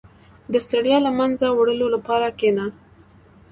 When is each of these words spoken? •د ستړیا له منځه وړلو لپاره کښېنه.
•د 0.53 0.55
ستړیا 0.65 0.97
له 1.07 1.11
منځه 1.19 1.45
وړلو 1.51 1.87
لپاره 1.95 2.27
کښېنه. 2.39 2.65